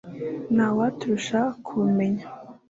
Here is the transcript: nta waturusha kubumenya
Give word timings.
nta 0.53 0.67
waturusha 0.77 1.39
kubumenya 1.65 2.25